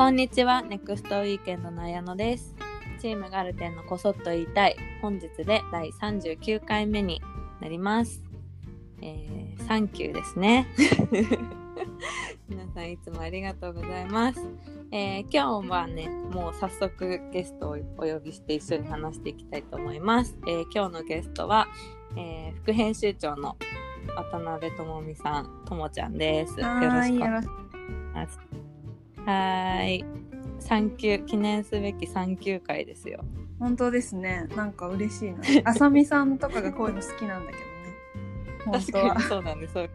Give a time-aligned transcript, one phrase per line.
[0.00, 2.54] こんにちは、ネクストウィーケンドの綾野です。
[3.02, 7.20] チームガルテンのこそっと言いたい、本日で第39回目に
[7.60, 8.24] なります。
[9.02, 10.68] えー、サンキューですね。
[12.48, 14.40] 皆さんいつもありがとうございます。
[14.90, 20.34] えー今日はね、もう早速ゲストをお呼びして一緒に話していきたいと思います。
[20.46, 21.68] えー今日のゲストは、
[22.16, 23.54] えー副編集長の
[24.16, 26.58] 渡辺智美さん、ともちゃんです。
[26.58, 27.50] よろしくお願いします。
[29.26, 30.04] はーい。
[30.60, 33.24] 産休記念すべき産休会ですよ。
[33.58, 37.66] 本当ですねなんか嬉しいなあさみさんとかがこういうの好きなんだけどね
[38.64, 39.90] 本確かにそうだね、そういう。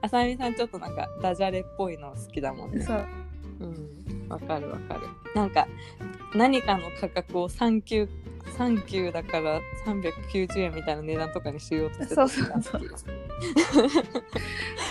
[0.00, 2.82] あさみさんちょっとなんかダジャレっぽいの好きだもんね。
[2.84, 3.06] そう
[3.60, 4.28] うん。
[4.28, 5.00] わかるわかる。
[5.34, 5.66] なんか
[6.34, 8.08] 何かの価格を産休
[8.56, 12.82] 産休だから390円みたいな値段とかにしようとしてたそうそうそう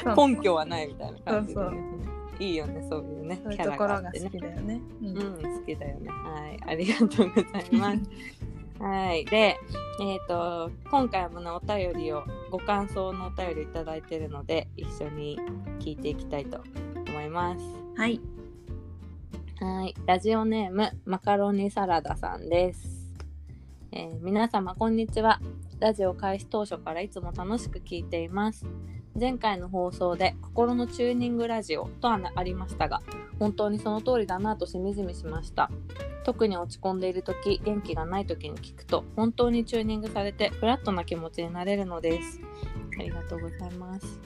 [0.03, 2.08] そう根拠はないみたいな感じで、ねそう
[2.39, 3.39] いいよね、そういうね。
[3.43, 6.09] そういうキャラところが好きだよねうんうん、好きだよね。
[6.09, 8.01] はい、ありがとうございます。
[8.79, 9.57] はい、で、
[10.01, 15.37] えっ、と、今回もね、お便りを、ご感想のお便りいただいてるので、一緒に
[15.79, 16.63] 聞いていきたいと
[17.09, 17.65] 思います。
[17.97, 18.21] はい
[19.59, 23.13] はい、ラジオネーム、マカロニサラダさんです。
[23.91, 25.41] えー皆様、こんにちは。
[25.79, 28.65] ラジオ開始当初からいつも楽しく聞いています。
[29.19, 33.01] 前回の放送で心のチューニングラジオとはありましたが
[33.37, 35.69] 本当にその通りだなとしみじみしました。
[36.25, 42.39] 特に落ち込んでいる時元気がない時に聞くと本当にチューニングされてフラットな気持ちになれるのです。
[42.99, 44.19] ありがとうございます、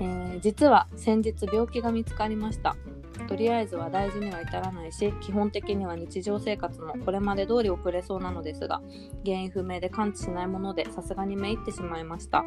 [0.00, 2.76] えー実は先日病気が見つかりました。
[3.28, 8.80] とりあえずは大事には至らないし基本的には日常生活もこれまで通り送れそうなのですが
[9.24, 12.44] 原因不明で感知しないものでさすがにめいってしまいました。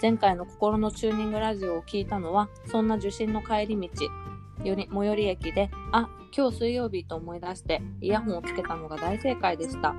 [0.00, 4.04] 前回の心のチューニングラジオを聞いたのはそんな受診の帰り道
[4.64, 9.94] より最寄り駅であ今日水曜日と思い出してイヤホンをつけたのが大正解でした。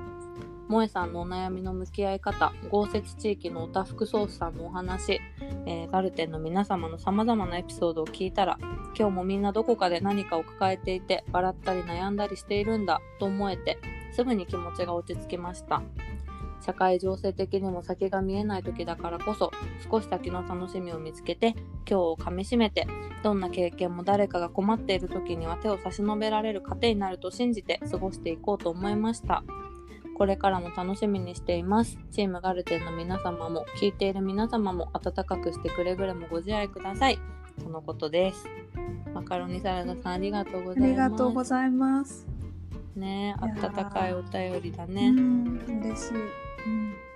[0.68, 5.18] 萌えさんのお悩みの向き合い方豪雪地域のおたふくソースさんのお話、
[5.64, 8.58] えーガルテンの皆様のさまざまなエピソードを聞いたら
[8.94, 13.78] 今日もみんなどこかで何かを抱えていて笑ったり悩んだりしているんだと思えて
[14.12, 15.82] すぐに気持ちが落ち着きました。
[16.60, 19.50] 社会情勢的にも先が見えない時だからこそ
[19.90, 22.86] 少し先の楽しみを見つけて今日をかみしめて
[23.22, 29.42] どんな経験も誰かが困っている時には手を差し伸べられる糧になると信じて過ごしていこうと思いました。
[30.16, 31.96] これからも楽しみにしています。
[32.10, 37.20] チームガルテンの皆様も聞いている皆様も温かくしてくれぐれもご自愛ください。
[37.62, 38.44] とのことです。
[39.14, 40.90] マカロニサラダさんありがとうごあざいます。
[40.90, 42.26] りがとうございます。
[42.96, 46.14] ね温かいお便りだうね、ん嬉しい。
[46.14, 46.47] うん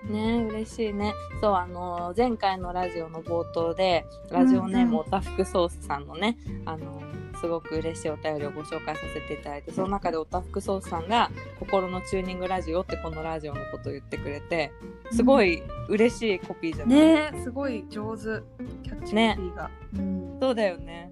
[0.05, 1.13] ね嬉しいね。
[1.41, 4.91] そうあの前回のラジオの冒頭でラジオネーうんうん。
[4.91, 7.01] ムおたふくソースさんのね、あの
[7.41, 14.71] すごく嬉しいお便りをご紹介させていただいてその中でおたふくソースさんが「心のチューニングラジオ」ってこのラジオのことを言ってくれて
[15.11, 18.23] すごい嬉しいコピーじゃない、ねえすごい上手。
[18.23, 20.39] キャッチコピーが、うん。
[20.41, 21.11] そうだよね。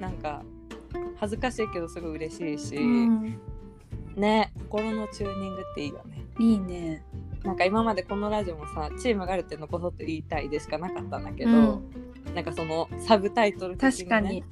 [0.00, 0.42] なんか
[1.16, 3.40] 恥ずかしいけどすごい嬉しいし、うん。
[4.16, 6.24] ね心のチューニングっていいよね。
[6.38, 7.04] いいね
[7.44, 11.92] なんか今までこのラジオもさチームガルテンのことって言いたいでしかなかったんだけど、うん。
[12.34, 14.44] なんかそのサブタイトルね、確かに。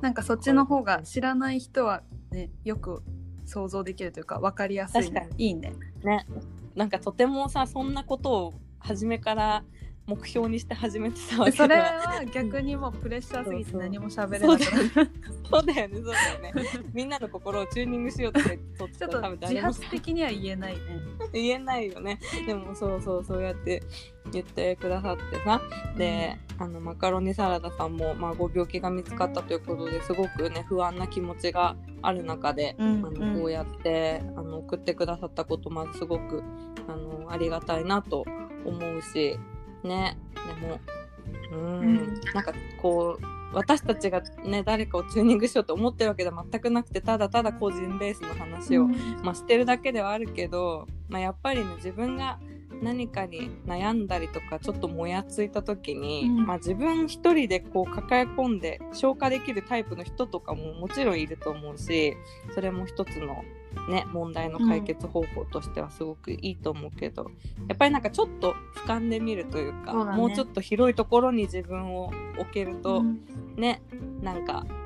[0.00, 3.02] なんかそっちの方が知らない人はねよく
[3.44, 5.02] 想像できるというか分かりやすい。
[5.02, 5.72] 確かねいいね。
[6.04, 6.26] ね。
[6.74, 9.64] なんかとてもさそんなことを初めから
[10.06, 15.10] 目標にして始めてたわけそれではは逆にもうプレッシャーすぎて何も喋れなくな
[15.50, 16.52] そうだよねそうだよね。
[16.92, 20.80] みんなの心をチューニングしようってちょたっと自発的には言えないね。
[21.32, 22.18] 言えないよね。
[22.46, 23.82] でもそうそうそうやって
[24.30, 25.60] 言ってくださってさ。
[25.96, 36.42] で、あのマカロニサラダさんも、まあ、ご病気が見つかったということですごくね不安な気持ちがある中で、うんあのこうやってあの送ってくださったことまずすごく
[36.88, 38.24] あのありがたいなと
[38.64, 39.38] 思うし
[39.86, 40.16] ね。
[40.34, 40.80] でも
[41.52, 42.20] うん、うん。
[42.34, 48.86] なんかこう私たちがね誰かをチューニングしようと思ってるわけでは全くなくてただただ個人ベースの話を、
[49.22, 52.38] まあ、してるだけではあるけど、まあ、やっぱりね自分が
[52.82, 56.46] 何かに悩んだりとかちょっともやついた時に、うん。
[56.46, 62.16] まあ、自分一人でこう抱え込んで消化できるタイプの人とかももちろんいると思うし
[62.54, 63.44] それも一つの、
[63.88, 67.30] ね、問題の解決方法としてはすごくいいと思うけど、
[67.68, 70.16] やっぱりなんかちょっと俯瞰で見るというかね。
[70.16, 73.20] もうちょっと広いところに自分を置けると、うん。
[73.56, 73.82] ね
[74.22, 74.83] なんか、あのー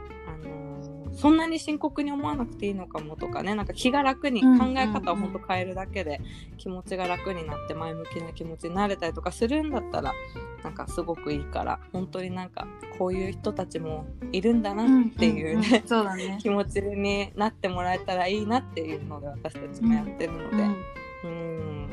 [1.19, 6.21] そんなに深刻に思わなくていいのかもとかねなんか気が楽に、うん考え方を本当変えるだけで
[6.57, 10.13] 気持ちが楽になって前向きな気持ちになれたりとかするんだったら
[10.65, 12.67] なんかすごくいいから本当になんか
[12.99, 15.85] こういう人たちもいるんだなっていうね、
[16.41, 20.57] 気持ちになってもらえたらいいなっていうので私たちもやってるので。
[21.25, 21.89] うん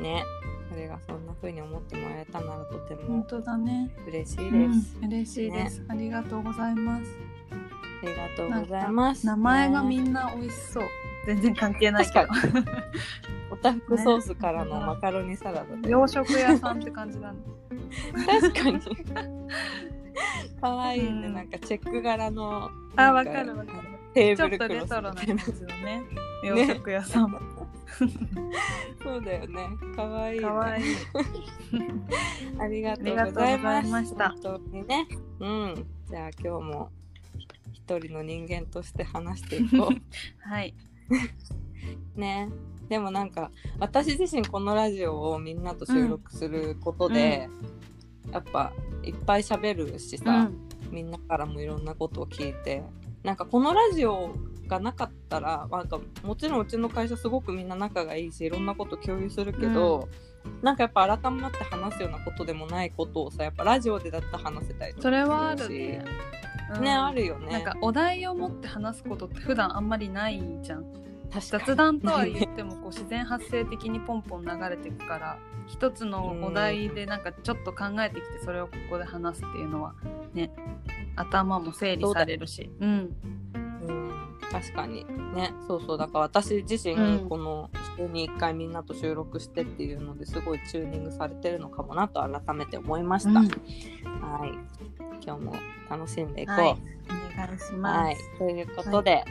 [0.00, 0.24] ね。
[0.70, 3.90] それがそんな風に思ってもらえたならとて本も当だね。
[4.06, 4.72] 嬉しいうん。
[4.72, 7.04] です、嬉しいです、ありがとうございます。
[7.04, 7.35] あ
[8.02, 9.26] りがとうございます。
[9.26, 10.88] 名前がみねんな美味しそう。
[11.26, 12.28] 全然関係ないけど。
[13.50, 15.76] おたふくソースからのマカロニサラダ。
[15.76, 17.38] で、洋食屋さんって感じだね。
[18.26, 18.80] 確かに。
[20.60, 21.34] かわいいね、うん。
[21.34, 23.78] なんかチェック柄のあわなんかかるわかる。
[24.14, 26.02] テーちょっとブルクロスレトロな感じのね
[26.42, 27.30] 洋食屋さん。
[27.30, 27.38] も
[29.02, 29.68] そうだよね。
[29.94, 30.84] かわいい、 ね、かわいい
[32.58, 34.30] ありがとうございました。
[34.30, 35.08] 本当にね。
[35.40, 35.86] うん。
[36.08, 36.90] じゃあ今日も
[37.86, 39.90] 一人の人間として話していこ
[40.42, 40.74] はい、
[42.16, 42.48] う ね。
[42.88, 47.48] でもなんか私自身このラジオをみんなと収録することで、
[48.32, 48.72] やっぱ
[49.02, 50.50] いっぱい喋るしさ、
[50.90, 52.82] みんなからもいろんなことを聞いて
[53.22, 54.30] なんかこのラジオ
[54.68, 60.08] がなかったらなんかもちろんうちの会社すごくみんな仲がいいしいろんなこと共有するけど、
[60.62, 66.04] なんかやっぱ改まって話すようなことでもないことをさやっぱラジオでだったら話せたりとかそれはあるね。
[66.80, 67.04] ね、うん。
[67.04, 67.52] あるよね。
[67.52, 70.84] なんかお題を持って話すことって普段あんまりないじゃん。
[71.30, 79.94] 雑談とは言ってもこう自然発生的にポンポン流れていくから一つのお題でなんかちょっと考えてきてそれをここで話すっていうのは
[80.32, 80.52] ね
[81.16, 82.70] 頭も整理されるし。
[82.80, 83.16] うん。
[83.88, 84.10] うん。
[84.50, 85.04] 確かに
[85.34, 85.52] ね。
[85.66, 85.98] そうそう。
[85.98, 87.28] だから私自身うん。
[87.28, 93.36] この週に1回みんなと収録してっていうのですごいチューニングされてるのかもなと改めて思いました、うん。
[94.20, 94.52] はい
[95.24, 95.54] 今日も
[95.90, 96.76] 楽しんでいこう、はい。
[97.34, 99.30] お願いします、はい、ということで、え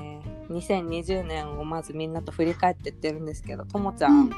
[0.00, 0.04] ー
[0.48, 4.30] 2020年をまずみんなと振り返ってってるんですけどともちゃん、うん。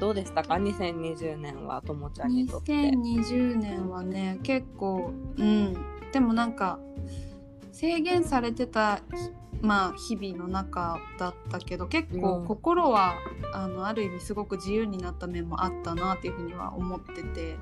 [0.00, 2.72] どうでしたか？2020年はともちゃんにとって。
[2.72, 5.76] 2020年はね結構うん。
[6.12, 6.78] でもなんか
[7.72, 9.00] 制限されてた
[9.60, 12.46] まあ日々の中だったけど結構うん。
[12.46, 13.14] 心は、
[13.54, 17.56] あのある意味すごく自由になった面もあったなっていうふうには思ってて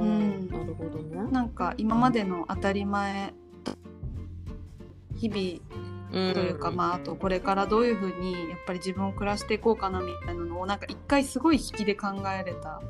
[0.00, 1.30] ううんん、なるほどね。
[1.30, 3.34] なんか今までの当たり前
[5.14, 12.08] 日々というか、まああとこれからどういうふうにやっぱり自分を暮らしていこうかなみたいなのをなんか一回すごい引きで考
[12.40, 12.80] えれた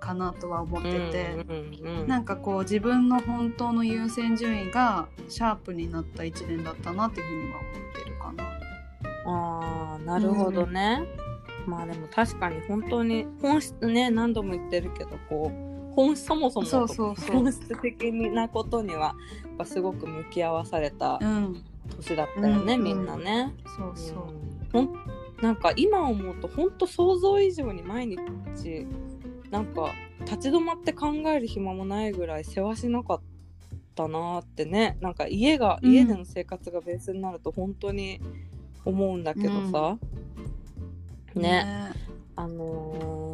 [0.00, 1.44] かなとは思ってて。
[1.48, 7.72] うんうんうんなんかこう自分の本当の優先順位がシャープになった一年だったなっていうふうには思っ
[8.04, 8.44] てるかな。
[9.28, 11.02] ああなるほどね。
[11.66, 17.36] まあでも確かに本当に本質ね何度も言ってるけどこう本そもそもそうそうそう。
[17.36, 19.14] 本質的なことにはや
[19.54, 21.64] っぱすごく向き合わされたうん、
[21.96, 23.54] 年だったよね、うんみんなね。
[23.76, 24.16] そうそう。
[24.72, 24.94] ほん
[25.40, 28.86] なんか今思うと本当想像以上に毎日
[29.50, 33.20] なんか立ち止まって考える暇もないぐらい世話しなかっ
[33.94, 34.98] たなってね。
[35.00, 35.92] なんか家が、うん。
[35.92, 38.20] 家での生活がベースになると本当に
[38.84, 39.98] 思うんだけどさ、
[41.34, 41.92] ね。
[42.34, 43.25] あのー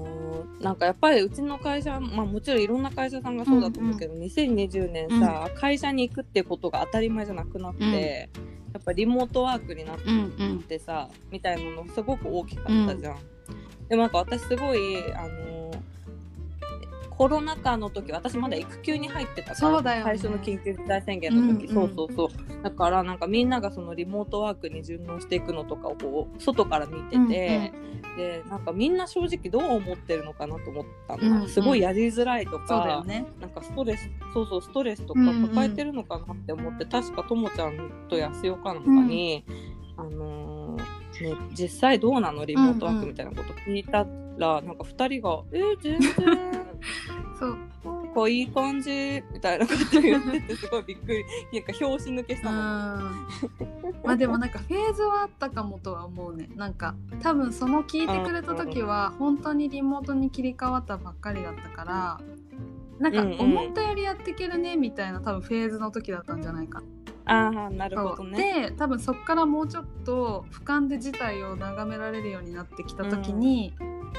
[0.60, 8.30] なんかやっぱりうちの会社まあもちろんいろんな会社さんがそうだと思うけど、2020年さ、会社に行くってことが当たり前じゃなくなって、
[8.72, 10.58] やっぱリモートワークになってうんうん。
[10.58, 13.16] ってさみたいなのすごく大きかったじゃん。
[13.88, 15.61] でもなんか私すごいあの
[17.16, 20.04] コロナ禍の時私まだ育休に入ってたからそうだよね。
[20.04, 22.62] 最初の緊急事態宣言の時、うんうんそうそうそう。
[22.62, 28.16] だからなんかみんながそのリモートワークに順応していくのとかをこう外から見てて、うんうん。
[28.16, 31.48] でなんかみんな正直どう思ってるのかなと思ったの、うんうん。
[31.48, 33.26] すごいやりづらいとかそうだよね。
[33.40, 35.48] なんかストレスそうそうストレスとかうんうん。
[35.48, 39.44] 抱えてるのかなって思って、確かともちゃんと安代かなんかに、
[39.96, 42.44] あのーね、実際どうなの？
[42.44, 44.06] リモートワークみたいなこと聞いた
[44.38, 46.61] ら、なんか2人が「えー、全然
[47.38, 47.58] そう。
[47.84, 51.24] なんかいい感じ」みたいなこと言っててすごいびっくり。
[51.52, 52.44] なんか拍子抜けしうん。
[52.44, 53.10] たの。
[54.04, 56.48] まあでもなんかフェーズはあったかもとは思うね。
[56.56, 62.20] なんか多分その聞いてくれた時は本当にリモートに切り替わったばっかりだったから
[62.98, 63.40] なんかうんうん。
[63.40, 66.82] 思ったよりやっていけるねみたいな多分フェーズの時だったんじゃないか。
[67.24, 68.68] ああなるほどね。
[68.68, 73.72] で多分そこからもうちょっと俯瞰で事態を眺められるようになってきた時に、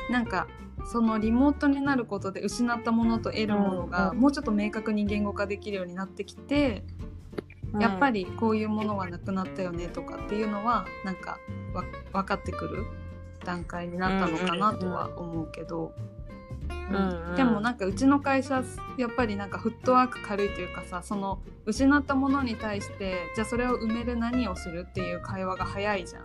[0.10, 0.48] なんか
[0.86, 6.84] そのリモートになることで失ったものと得るものがうんもうちょっと明確に言語化できるようになってきて、
[7.80, 11.40] やっぱりこういうものがなくなったよねとかっていうのはなんか
[11.74, 12.86] わ分かってくる
[13.44, 15.94] 段階になったのかなとは思うけど。
[16.92, 17.36] うん。
[17.36, 18.64] でもなんかうちの会社
[18.98, 26.24] やっぱりなんかフットワーク軽いというかさその失ったものに対してじゃあそれを埋める何をするっていう会話が早いじゃん。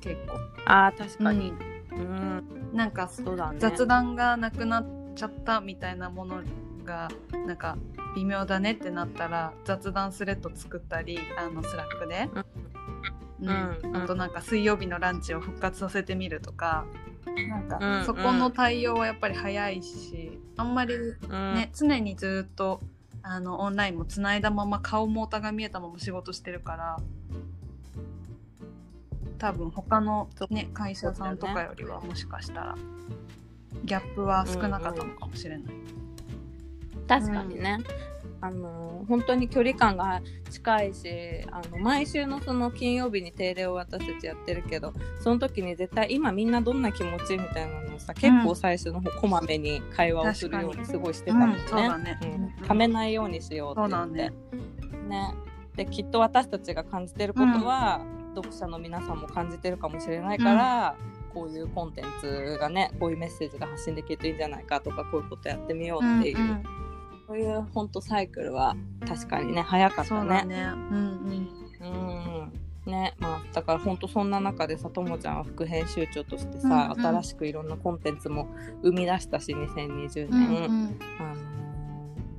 [0.00, 0.38] 結構。
[0.66, 1.52] ああ確かに。
[1.92, 1.98] うん。
[1.98, 3.56] うん、なんかね。
[3.58, 6.42] 雑談がなくなっちゃったみたいなもの
[6.84, 7.10] が
[7.44, 7.76] なんか
[8.14, 12.28] 微妙だねってなったら雑談スレッド作ったりあの Slack で、
[13.40, 13.48] うん。
[13.48, 13.96] うん。
[13.96, 16.86] あとなんか水曜日のランチを復活させてみるとか
[17.26, 17.68] なんうん。
[17.68, 21.54] かそこの対応はやっぱり早いしあんまりうん。
[21.54, 22.80] ね、常にずっと
[23.22, 26.96] あのオンラインもつないだまま顔もお互い見えたまま仕事してるから
[29.38, 32.74] 多分他の、ね、会社さんとかよりはもしかしたら
[33.84, 35.74] ギャップは少なかったのかもしれない。
[37.06, 37.78] 確かにね、
[38.40, 41.08] あの本当に距離感が近いし
[41.50, 51.58] あの毎週のその金曜日に定例を私たちやってるけどその時に絶対今みんなどんな気持ちみたいなのをさ結構最初の方こまめに会話をするようにすごいしてたもんね。
[51.70, 52.04] うん。
[52.04, 52.18] ね。
[52.60, 52.66] うん。
[52.66, 54.30] ためないようにしようって言って。
[55.08, 55.34] ね。
[55.76, 58.04] できっと私たちが感じてることは、
[58.34, 60.96] 読者の皆さんも感じてるかもしれないから、
[61.34, 66.38] こういうコンテンツがねこういうメッセージが発信できるといいんじゃないかとかこういうことやってみようっていう。
[66.38, 66.62] うんうん
[67.28, 68.74] そういう本当サイクルは
[69.06, 70.20] 確かにね早かったね。
[70.20, 70.62] そうだね。
[70.90, 72.52] うんうん
[72.86, 78.48] ねまあ、だから本当そんな中でさともちゃんは副編集長としてさ、うんうん新しくいろんなコンテンツも
[78.82, 80.48] 生み出したし2020うん。
[80.48, 81.67] 年、うんうんあのー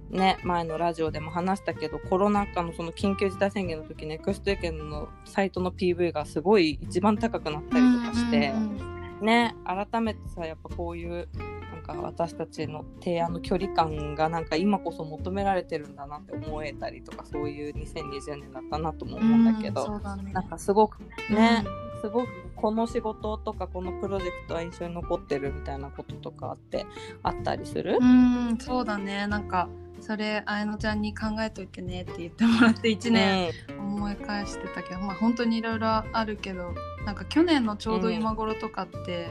[0.10, 8.50] ね前のラジオでも話したけどコロナ禍のその緊急事態宣言の時ネクストエケンのサイトの PV がすごい一番高くなったりとかして。
[8.50, 11.28] うんうんね改めてさやっぱこういう
[11.74, 20.32] なんか私たちの提案の距離感がなんか今こそ求められてるんだなって思えたりとかそういう2020年だったなとも思うんだけど、そうだね。
[20.32, 21.66] なんかすごくね、
[22.00, 26.86] すごくこの仕事とかこのプロジェクトは印象に残ってるみたいなこととかあって
[27.22, 27.98] あったりする？
[28.00, 29.28] う、んそうだね。
[29.28, 29.68] なんか
[30.02, 36.74] それあやのちゃんに考えといてねって言ってもらって1年思い返してたけど、まあ本当にいろいろあるけど
[37.06, 39.30] なんか去年のちょうど今頃とかって、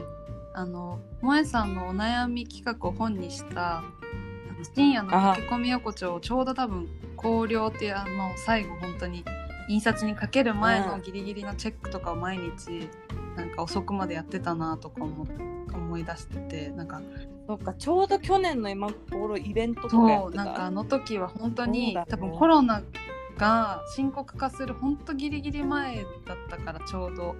[0.53, 3.83] あの萌えさんのお悩み企画を本にした
[4.75, 9.23] 深夜の駆け込み横丁をちょうど多分考慮っていうあの最後本当に
[9.69, 12.89] 印刷にかける前のギリギリのチェックとかを毎日
[13.35, 15.27] なんか遅くまでやってたなとか思
[15.71, 17.01] 思い出しててなんか
[17.49, 20.43] そっかちょうど去年の今頃イベントとかやってた？
[20.43, 22.05] そうなんかあの時は本当に、ね。
[22.07, 22.83] 多分コロナ
[23.37, 27.35] が深刻化する本当ギリギリ前だったからちょうど。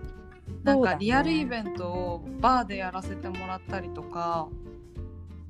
[0.64, 4.79] なんかリアルイベントをバーでやらせてもらったりとか、そううん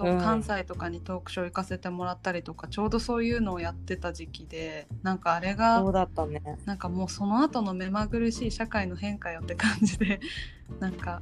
[0.03, 6.41] 関西とかにトークショー行かせてもらったりとかちょうどそういうのをやってた時期でなんかあれがそうだったね。
[6.65, 10.19] なんかもうその後の目まぐるしい社会の変化よって感じで
[10.79, 11.21] なんか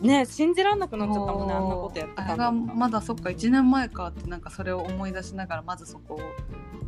[0.00, 6.20] ね信じらんなくなっちゃったもんねあんなことやってたあれがのまだそっか1年前かってなんかそれを思い出しながらまずそこ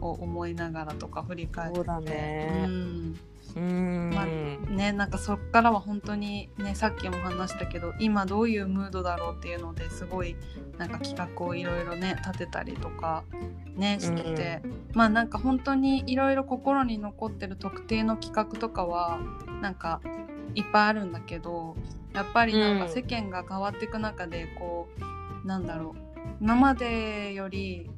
[0.01, 1.77] を思いながらとか振り返って。
[1.77, 2.65] そうだね。
[2.67, 4.27] うんうーん、ま
[4.75, 10.37] ねなんかそっからは本当にねさっきも話したけど今どういうムードだろうっていうのですごい
[10.79, 13.25] なんか企画をいろいろね立てたりとか
[13.77, 19.21] ねしてて、まあなんか本当にいろいろ心に残ってる特定の企画とかは
[19.61, 20.01] なんか
[20.55, 21.77] いっぱいあるんだけど
[22.13, 22.93] やっぱりなんかうん。
[22.93, 24.89] 世間が変わっていく中でこ
[25.45, 27.91] う、なんだろう今までより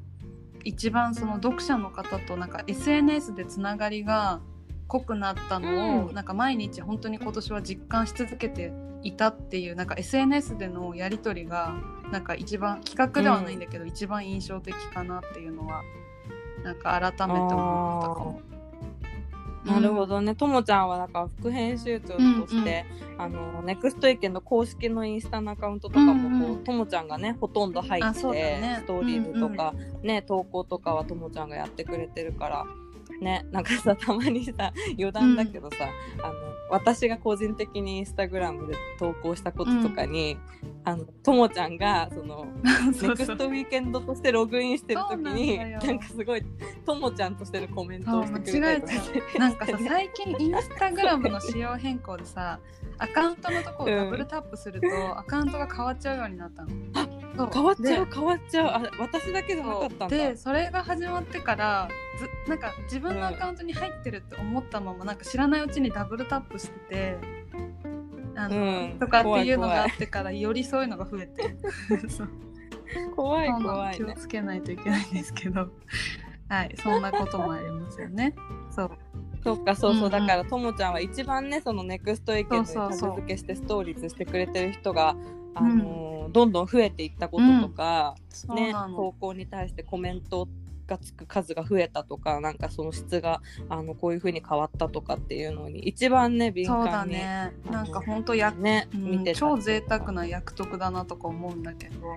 [0.63, 4.41] 一番その読者の方となんか SNS でつながりが
[4.87, 6.15] 濃くなったのを、うん。
[6.15, 8.71] なんか毎日本当に今年は実感し続けて
[9.03, 11.75] いたっていうなんか SNS でのやり取りが
[12.11, 15.81] なんか一番企画ではないんだけど、一番印象的かなっていうのは
[16.63, 18.41] なんか改めて思ったかも。
[19.65, 20.35] なるほどね。
[20.35, 22.85] ともちゃんはなんか副編集長として、
[23.17, 26.63] あのネクスト意見の公式のインスタのアカウントとかもこう、うんうん。
[26.63, 28.77] ともちゃんがねほとんど入って、ね。
[28.81, 29.73] ストーリーズとか、
[30.03, 32.65] ね投稿とかはともちゃんがやってくれてるから
[33.21, 35.89] ねなんかさたまにさ余談だけどさ、
[36.23, 36.33] あの
[36.69, 40.37] 私が個人的にインスタグラムで投稿したこととかに、
[40.83, 42.45] あのともちゃんがその
[43.01, 46.43] ネクストウィーケンドとしてログインしてる時になんかすごい
[46.85, 48.99] ともちゃんとしてるコメントをしてくれたり
[49.33, 52.59] となんかさ最近インスタグラムの仕様変更でさ
[52.97, 54.87] アカウントのとこをダブルタップすると、
[55.17, 56.69] アカウントが変わっちゃうようになったの。
[57.35, 57.49] そう。
[57.53, 58.67] 変わっちゃうで変わっちゃう。
[58.67, 60.07] あ私だけじゃなかったんだ。
[60.07, 61.89] でそれが始まってから
[62.45, 67.17] ずなんか自分のアカウントに入ってるって思ったまま、なんか知らないうちにダブルタップしてて
[68.35, 68.99] あの、うん。
[68.99, 71.55] とかっていうのがあってからよりそういうのが増えて。
[72.07, 72.29] そう
[73.15, 73.97] 怖い怖いね。
[73.97, 75.69] 気をつけないといけないんですけど。
[76.47, 76.75] はい。
[76.81, 78.35] そんなこともありますよね。
[78.69, 78.91] そう
[79.45, 85.15] そっかそうそう、だからともちゃんは一番ねそのネクストエケンにそうタグ付けしてストーリーズしてくれてる人が
[85.53, 88.15] あのーどんどん増えていったこととか、
[88.55, 88.97] ねなの。
[88.97, 90.47] 投稿に対してコメント
[90.87, 97.53] がつく数が増えたとかなんかその質があのこういう風に変わったとかっていうのに一番ね敏そうだ感に、ね。
[97.69, 102.15] なんか本当や、ねうん見てた超贅沢な役得だなとか思うんだけど。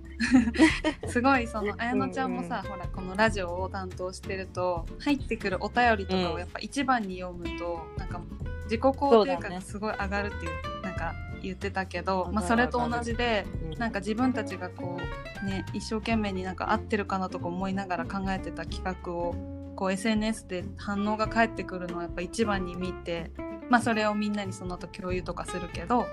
[1.08, 8.20] すごいその綾乃ちゃんもさ、ほらこのラジオを担当してると入ってくるお便りとかをやっぱ一番に読むと、なんか
[8.68, 13.78] 自己肯定感がすごい上がるっていうなんか言ってたけど、まあ、それと同じでうん。
[13.78, 14.98] なんか自分たちがこ
[15.42, 19.34] うね一生懸命になんか合ってるかなとか思いながら考えてた企画を
[19.76, 23.30] こう SNS で反応が返ってくるのをやっぱ一番に見て、
[23.70, 26.06] まあ、それをみんなにその後共有とかするけど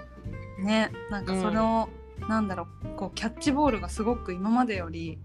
[0.60, 1.90] ねなんかその、
[2.30, 5.18] なんだろうこうキャッチボールがすごく今までより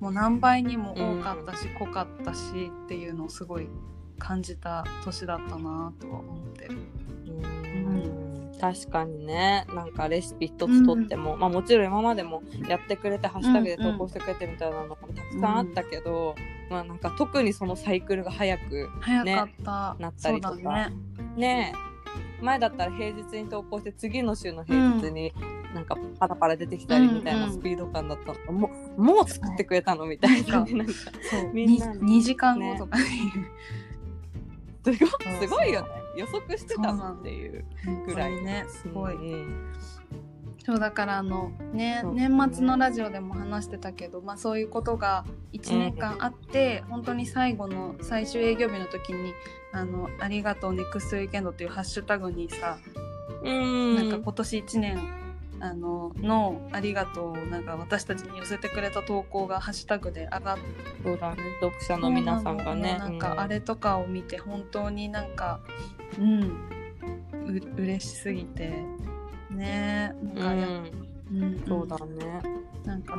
[0.00, 3.68] もう何倍にも多かったし、濃かったしっていうのをすごい
[4.18, 6.76] 感じた年だったなとは思ってる。
[7.26, 8.52] うん。
[8.60, 9.66] 確かにね。
[9.74, 16.34] なんかレシピ一つとっても、まあもちろん今までもやってくれてハッシュタグで投稿してくれてみたいなのもたくさんあったけど、
[16.70, 20.56] まあなんか特にそのサイクルが早く早かった、なったりとか。
[20.56, 20.92] ね。
[21.36, 21.72] ね
[22.40, 25.32] 前だったら平日に投稿して次の週の平日に
[25.74, 30.64] なんかパラパラ出てきたりみたいなスピード感だったの、もうもう作ってくれたのみたいな。
[31.52, 33.04] みんな 2, 時間後とかに、
[34.94, 35.06] すご
[35.40, 35.88] すごいよね。
[36.16, 37.64] 予測してたのっていう
[38.06, 39.72] ぐらいねすごい、うん
[40.64, 49.32] そうだからあのね年末のラジオでも話してたけど、まあ、そういうことが1年間あって、本当に最後の最終営業日の時に
[49.70, 52.78] 「あのありがとうネクストウィーケンド」っていうハッシュタグにさ、
[53.44, 53.94] うん。
[53.94, 55.25] なんか今年1年
[55.60, 60.62] あののありがとうをなんか私たちに寄せてくれた投稿がハッシュタグで上がって
[61.02, 62.96] そうだね読者の皆さんがね。
[62.98, 65.60] なんかあれとかを見て本当になんか
[66.18, 66.42] うん
[67.46, 68.84] う嬉しすぎて。
[69.50, 70.14] ね。
[70.22, 71.42] うんなんかや、うん。
[71.42, 71.64] うん。
[71.66, 72.42] そうだね。
[72.84, 73.16] なんか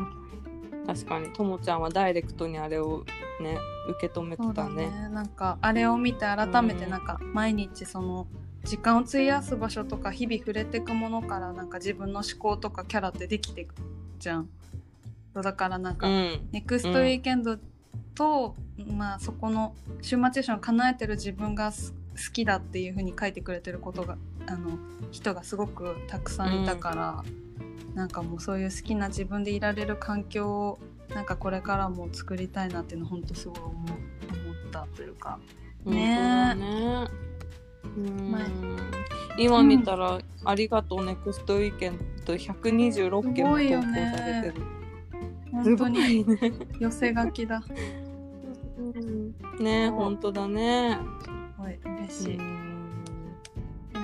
[0.85, 1.33] 確かに。
[1.33, 3.03] ともちゃんはダイレクトにあれを
[3.41, 3.57] ね
[3.89, 4.89] 受け止めてたね。
[4.89, 5.09] ね。
[5.09, 8.27] なんかあれを見て改めてなんか毎日その
[8.67, 13.75] 時間を費やす場所とか日々触れていくものからなんか自分の思考とかキャラってできていく
[14.19, 14.49] じゃん。
[15.33, 17.57] だからなんか、うんネクストウィーケンド
[18.13, 18.55] と、
[18.85, 24.77] まあそこの週末ションを叶えてる自分がす好きだっていう風に書いてくれてることがあの
[25.11, 27.23] 人がすごくたくさんいたから、
[27.93, 30.79] なんかもうそういう好きな自分でいられる環境を
[31.15, 35.39] なんかこれからも作りたいなっていうの本当すごい思ったというか。
[35.85, 37.36] ね本当だねうん
[37.83, 38.77] 前
[39.37, 44.65] 今見たら、ありがとうネクストウィーケンド126件も投稿さねれてる。
[45.51, 46.25] 本当に。
[46.79, 47.61] 寄せ書きだ。
[49.59, 50.97] ね本当だね。
[51.23, 52.39] すごい嬉しい。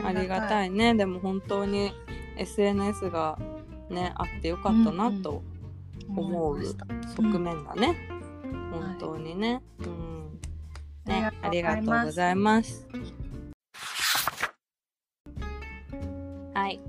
[0.06, 0.68] ありがたい。
[0.68, 0.94] いね。
[0.94, 1.94] でも本当に
[2.38, 3.40] SNS が
[3.90, 5.42] ねあってよかったなと
[6.16, 6.64] 思う
[7.16, 7.98] 側面だね。
[8.72, 9.64] 本当にね。
[9.80, 10.40] うん。
[11.06, 12.88] ね、あありりがとうございます。
[16.64, 16.80] はい。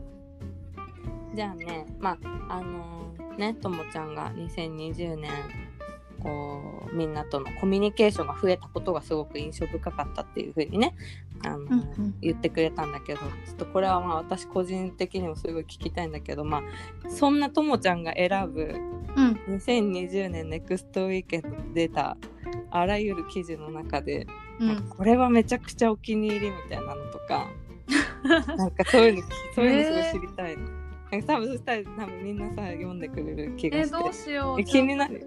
[1.34, 2.16] じゃあね、ま
[2.48, 5.32] あ、あのーね、ともちゃんが2020年、
[6.22, 10.94] こう、みんなとのコミュニケーションが増えたことがすごく印象深かったっていうふうにね、
[11.44, 18.76] あのーうんうん言ってくれたんだけど、ちょっとこれはまあ私個人的にもすごい聞きたいんだけど、まあ、そんなともちゃんが選ぶ
[19.16, 22.16] うん2020年ネクストウィーケンドで出た
[22.70, 24.28] あらゆる記事の中で、
[24.60, 24.88] うん。
[24.88, 27.48] これはめちゃくちゃお気に入りみたいなのとか
[28.56, 29.22] なんかそういうの
[29.54, 30.62] そういうのすごい知りたいの。
[31.10, 33.96] なんか多分そしたら多分みんなさ読んでくれる気がえして。
[33.96, 34.60] どうしよう。
[34.60, 35.26] え気になるよ。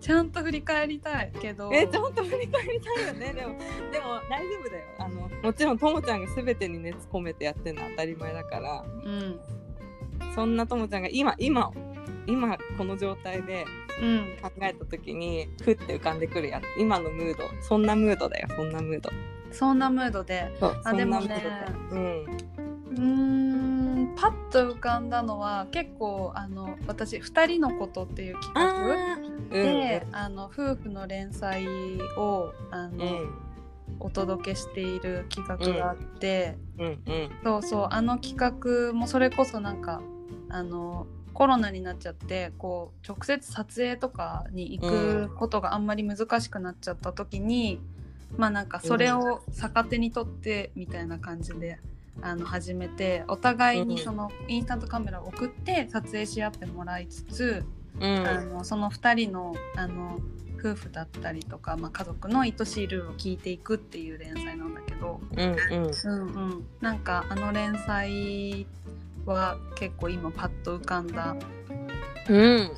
[0.00, 1.70] ちゃんと振り返りたいけど。
[1.72, 3.58] えちゃんと振り返りたいよね でも
[3.92, 9.40] でも大丈夫だよあのもちろんともちゃんが全てに熱込めてやってるのは当たり前だからうん
[10.34, 11.70] そんなともちゃんが今今
[12.26, 13.66] 今この状態で
[14.00, 14.36] うん。
[14.40, 19.10] 考えた時にふって浮かんでくるやつ今のムードそんなムードだよそんなムード
[19.52, 20.52] そんなムードで。
[20.84, 21.42] あでもね。
[21.90, 31.66] うーんパッと浮かんだのは結構あの私「二人のこと」っていううん、企画あーで、あの夫婦の連載
[32.16, 33.50] をあの、うん。
[33.98, 40.00] お届けしている企画があって、うんうんそうそうあの企画もそれこそなんか
[40.48, 47.80] あのコロナになっちゃってこう直接撮影とかに行くことがあんまり難しくなっちゃった時に、
[48.36, 51.78] まあなんかそれを逆手にとってみたいな感じで。
[52.22, 57.64] あの始めてお互いにそのインスタントカメラを送って撮影し合ってもらいつつ、
[57.98, 58.26] うん。
[58.26, 60.18] あのその2人のあの
[60.58, 65.90] 夫婦だったりとか、まあ、家族の愛しいルールを聞いていくっていう連載なんだけど、うんうん。
[66.04, 68.66] うんうん、なんかあの連載
[69.24, 71.34] は結構今パッと浮かんだ、
[72.28, 72.38] うん。
[72.38, 72.70] うん、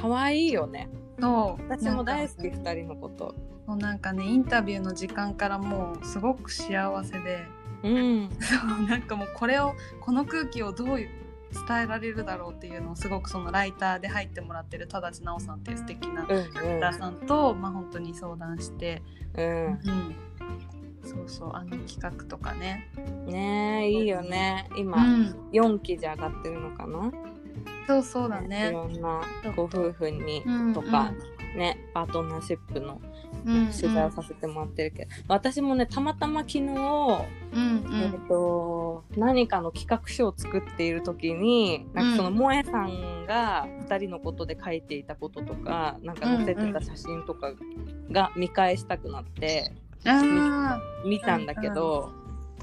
[0.00, 0.88] 可愛いよね。
[1.20, 1.62] そう。
[1.68, 7.46] 私も大好きなんか2人のことそうなんかねインタビューの時間からもうすごく幸せで。
[7.82, 8.28] うん。
[8.40, 11.08] そうなんかもうこれをこの空気をどう伝
[11.82, 19.02] えられるだろうっていうのをすごくそのライターで入ってもらってる田立直さんっていう素敵なうんライターさんと、まあ本当に相談して、
[19.36, 19.46] うん。
[19.66, 19.78] うん、
[21.02, 22.88] そうそうあの企画とかね、
[23.26, 24.68] ねえいいよね。
[24.76, 27.10] 今、うん、4期じゃ上がってるのかな？
[27.86, 28.70] そうそうだいね。
[28.70, 29.20] ろんな
[29.56, 31.12] ご夫婦にうんとか、
[31.56, 33.09] ねパートナーシップのうん
[33.44, 36.74] 取材をさせてもらってるけど、私もねたまたま昨日、うんう
[37.52, 42.36] えんっと何かの企画書を作っている時になんかそのうん。
[42.36, 47.52] 萌えさんが2人のことで書いていたこととかなんか載せてた写真とか
[48.10, 49.72] が見返したくなって
[50.04, 52.10] あ見たんだけど、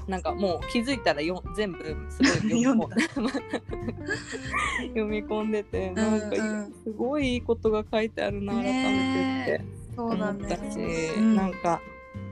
[0.08, 1.78] なんかもう気づいたらよ全部
[2.10, 3.28] すごい読み込ん
[4.88, 6.72] 読み込んでてなんかうんうん。
[6.82, 9.64] すごいいいことが書いてあるな改めてって。
[9.64, 11.16] ーそうだ思ったし、ね。
[11.34, 11.80] なんか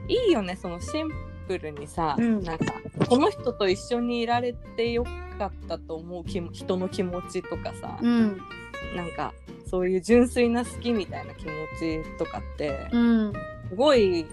[0.07, 1.09] いいよねそのシン
[1.47, 2.73] プルにさ、うんなんか
[3.07, 5.03] この人と一緒にいられてよ
[5.37, 8.41] かったと思う人の気持ちとかさ、うん
[8.95, 9.33] なんか
[9.65, 13.33] そういう純粋な好きみたいな気持ちとかってうん
[13.69, 14.25] すごい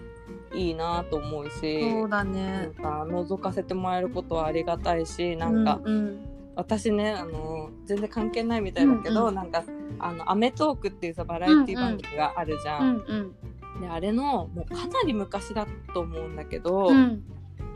[0.55, 1.91] いいなと思うし。
[1.91, 2.75] そうだなねん。
[2.75, 9.35] か覗かせてもらえることはありがたいしなんか、うん私ねあの全然関係ないみたいだけど、うんうん。
[9.35, 9.65] なんか
[9.99, 12.79] 「あのアメトーーク」っていうさバラエティ番組があるじゃ。
[12.81, 13.81] うんんうん。
[13.81, 17.25] であれのもうかなり昔だと思うんだけど、うん。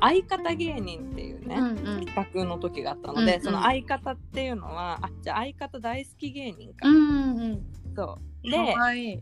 [0.01, 2.05] 相方芸人っていうね、うんうん。
[2.05, 3.41] 企画の時があったので、うんうん。
[3.43, 7.63] その相方っていうのはあじゃあ相方大好き芸人か、うんうん
[7.97, 8.51] そう。
[8.51, 9.21] かで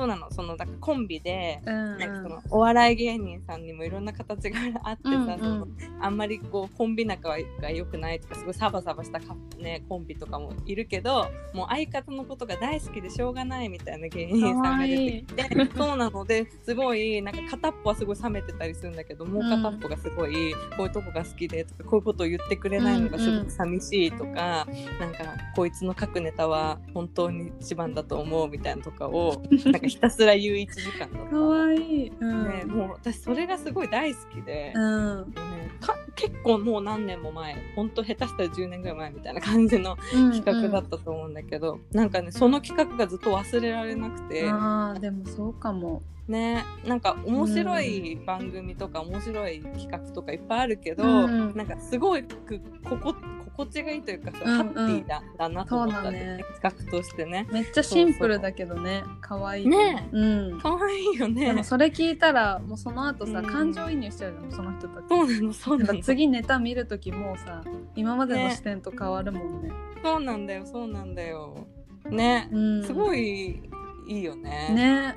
[0.00, 0.30] そうなの。
[0.30, 5.38] そのだからコンビで、うんなんかそのお笑い芸人さんにもいろんな形があってさ、うんうん。
[5.38, 5.68] その
[6.00, 7.28] あんまりこうコンビ仲
[7.60, 24.66] が良くないとかすごいサバサバしたか、ね、コンビとかもいるけどもう相方のことが大好きでしょうがないみたいな芸人さんが出てきてそうなのですごいなんか片っぽはすごい冷めてたりするんだけどもう片っぽがすごいこういうとこが好きでとかこういうことを言ってくれないのがすごく寂しいとか、
[24.98, 31.48] なんかこいつの書くネタは本当に一番だと思うみたいなとかをなんかひたすら言う1時間だったかの。
[31.50, 32.12] わいい。
[32.20, 39.96] うんね、もう私それがすごい大好きで、うんねか結構もう何年も前ほんと下手したら10年ぐらい前みたいな感じの
[40.32, 46.02] 企画だったと思うんだけど、なんかねその企画がずっと忘れられなくて、ああでもそうかも。
[46.28, 53.14] ねなんか面白い番組とか面白い企画とかいっぱいあるけど、うんなんかすごいくここ
[53.56, 54.56] 心地がいいというかさ、うんうん。
[54.56, 57.48] ハッピーだだなと思ったねそう企画としてね。
[57.50, 60.08] めっちゃシンプルだけどね可愛いね。
[60.12, 60.60] うん。
[60.60, 61.64] 可愛いよでねも。
[61.64, 63.46] それ聞いたらもうその後さ、うん。
[63.46, 65.08] 感情移入しちゃうじゃんその人たち。
[65.08, 65.98] そうなのそうなの。
[65.98, 67.62] か次ネタ見る時もうさ
[67.96, 69.70] 今までの視点と変わるもんね。
[70.02, 71.66] そうなんだよそうなんだよ。
[72.06, 72.84] ね、うん。
[72.84, 73.60] すごい
[74.08, 74.70] いいよね。
[74.74, 75.16] ね。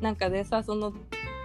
[0.00, 0.92] なんかでさその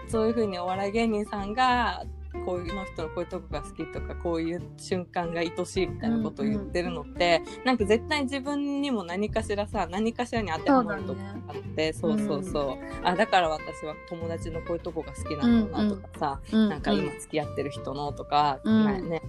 [0.08, 2.04] そういう風にお笑い芸人さんが
[2.46, 12.78] こういうの人のこういうとこが好きとかこういう瞬間が愛しいみたいなことを言ってるのって、なんか絶対自分にも何かしらさ何かしらに当てはまるとこがあってそう,、そうそう。
[13.04, 18.86] あだから私は友達のこういうとこが好きなんだなとかさ、うんなんか今付き合ってる人のとか、うん。
[18.86, 19.22] なね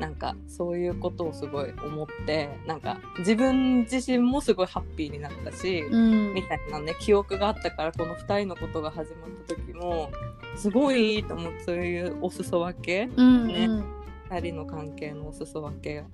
[0.00, 6.34] なんかそういうことをすごい思ってなんか自分自身もすごいハッピーになったし、うん。
[6.34, 10.10] みたいなね記憶があったからこの2人のことが始まった時も
[10.56, 13.08] すごいいいと思ってそういうお裾分け。
[13.16, 13.84] うんねうん。
[14.30, 16.04] 2人の関係のお裾分け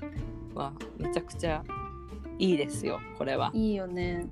[0.54, 1.62] はめちゃくちゃ
[2.38, 3.50] いいですよこれは。
[3.54, 4.26] いいよね。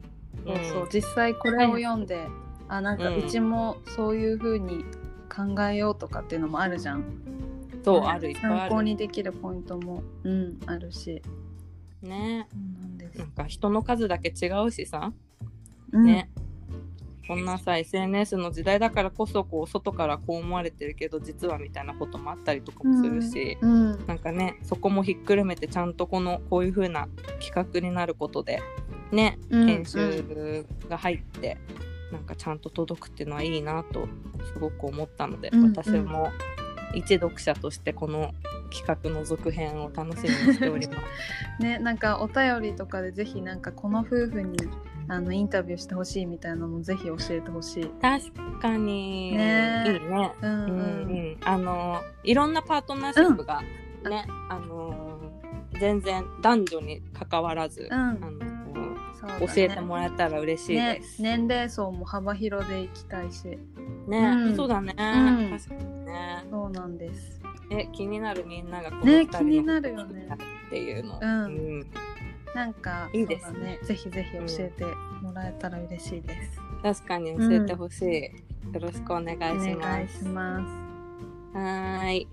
[0.44, 2.26] そうそう、うん実際これを読んで、
[2.68, 4.84] あなんかうちもそういう風に
[5.28, 7.04] 考えようとかっていうのもあるじゃん、
[7.84, 8.82] そう、ねあるいっぱいあ参考る。
[8.84, 11.22] にできるポイントもうんあるし。
[12.02, 12.48] ね。
[13.16, 15.12] なんか人の数だけ違うしさ、
[15.92, 16.04] うん。
[16.04, 16.30] ね
[17.28, 24.06] こんなさ SNS の時代だからこそこう外からこう思われてるけど実はみたいなこともあったりとかもするし、うん。
[24.06, 27.06] なんかねそこもひっくるめてちゃんとこのこういう風な
[27.38, 28.62] 企画になることで
[29.12, 31.58] ねうん編集が入って、
[32.10, 34.08] なんかちゃんと届くっていうのはいいなと
[34.54, 35.72] すごく思ったので、うんうん。
[35.72, 36.30] 私も
[36.94, 38.32] 一読者としてこの
[38.70, 41.00] 企画の続編を楽しみにしております。
[41.62, 44.56] ねなんかお便りとかでぜひなんかこの夫婦に
[45.08, 47.90] あのインタビューしてほしいみたいなのもぜひ教えてほしい。
[48.00, 49.84] 確かに、ね。
[49.86, 50.32] いいね。
[50.42, 50.70] うんうん。
[50.70, 53.62] うんうん、あのいろんなパートナーシップが
[54.04, 55.18] ね、あの
[55.80, 57.98] 全然男女に関わらず、うん。
[57.98, 58.58] あのね。
[59.40, 61.20] 教えてもらえたら嬉しいねです。
[61.20, 63.58] 年齢層も幅広でいきたいし。
[64.06, 64.56] ね、うん。
[64.56, 65.58] そうだね、うん。
[65.58, 66.44] 確かにね。
[66.50, 67.40] そうなんです。
[67.70, 70.28] え気になるみんながこのね二人の気になるよね。
[70.66, 71.18] っていうの。
[71.20, 71.86] うん
[72.54, 73.46] なんかいいです。
[73.46, 73.78] そうだね。
[73.82, 74.84] ぜひぜひ教えて
[75.22, 76.60] もらえたら嬉しいです。
[76.82, 79.70] 確かに教えてほしい、よろしくお願いします。
[79.70, 80.42] お願いしま
[81.52, 82.28] はーい。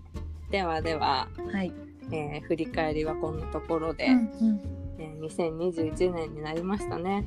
[0.51, 1.73] ではでは、すはい、
[2.11, 4.17] えー振り返りはこんなところで、うんう
[4.53, 4.61] ん。
[4.99, 7.25] えー2021年になりましたね。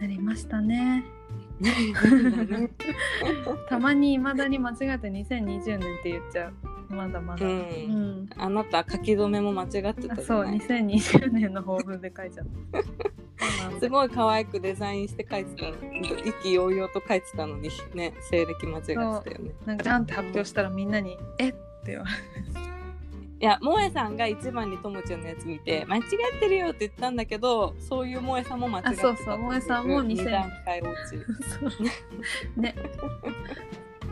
[0.00, 1.04] なりましたね
[3.68, 6.54] たまに未だに間違って2020年って言っちゃう。
[6.94, 8.28] まだまだ、うんうん。
[8.36, 12.82] あなた書き留めも間違ってたそうゃない2020年の抱負で書いちゃった。
[13.80, 15.76] すごい可愛くデザインして書いてたの
[16.24, 19.22] 意気揚々と書いてたのにね西暦間違えてたよね。
[19.66, 21.52] なんかジャンって発表したらみんなに「えっ?」
[21.84, 22.10] て言われ
[23.42, 26.02] いや萌えさんが一番にともちゃんのやつ見て間違っ
[26.38, 31.18] てるよって言ったんだけどそういう萌えさんも間違ってたあそうそう萌えさんも二2000段階落ち。
[31.50, 31.66] そ
[32.56, 32.60] う。
[32.60, 32.76] ね。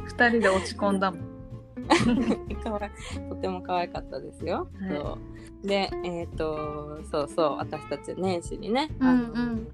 [0.05, 1.21] 二人で落ち込んだもん。
[2.62, 2.90] かわい
[3.29, 4.69] とても可愛かったですよ。
[4.81, 4.90] はい。
[4.90, 5.19] そ
[5.62, 5.66] う。
[5.66, 7.57] でえっ、とそうそう。
[7.59, 9.69] 私たち年始にね、うんうん。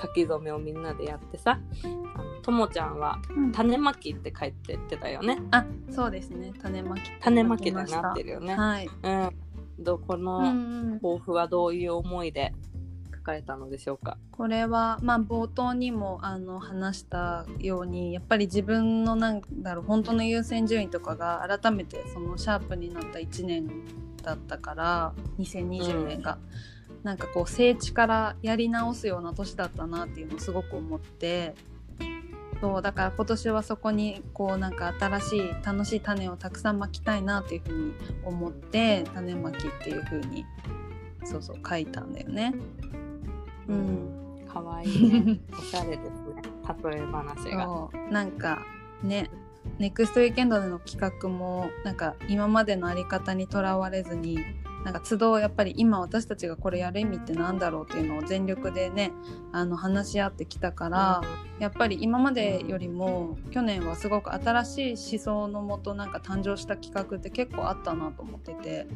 [0.00, 5.42] 書き初めをみんなでやってさあのともちゃんはうん種まきって書いてってたよね。
[5.50, 8.54] あそうですね種まき種まきになってるよね。
[8.54, 9.30] はい、うん。
[9.78, 12.54] どこのうんうん、抱負はどういう思いで
[13.14, 14.16] 書かれたのでしょうか？
[14.30, 23.68] これはまあ冒頭にもあの話したようにやっぱり自分のなんだろう本当の優先順位とかが改めてそのシャープになった1年
[24.22, 26.38] だったから2020年が、
[27.02, 31.56] なんかこう聖地からやり直すような年だったなっていうのをすごく思って
[32.62, 37.92] そうだから今年はそこにこうなんか新しい楽しい種をたくさんまきたいなっていうふうに
[38.24, 40.46] 思って種まきっていうふうに
[41.24, 42.54] そうそう書いたんだよね。
[43.66, 45.40] うん可愛いね。
[45.58, 46.42] おしゃれですね。
[46.84, 47.88] 例え話が。
[48.12, 48.62] なんか
[49.02, 49.28] ね
[49.80, 54.38] ネクストウィーケンドでの企画もなんか今までのあり方にとらわれずに
[54.84, 59.12] なんか都度やっぱり今私たちがこれやる意味ってなんだろうっていうのを全力でね
[59.52, 61.22] あの話し合ってきたから、
[61.58, 68.86] やっぱり今までよりも去年はすごく新しい思想のもとなんか誕生した企画って結構あったなと思ってて。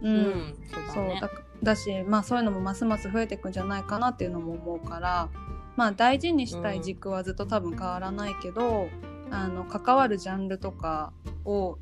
[0.00, 0.54] ううんん、
[0.94, 1.30] そうだねそうだ。
[1.62, 5.28] だし、まあ、そういうのもますます増えていくんじゃないかなっていうのも思うから、
[5.76, 8.88] まあ、大事にしたい軸はずっと多分変わらないけど、
[9.30, 11.12] あの関わるジャンルとか
[11.44, 11.78] を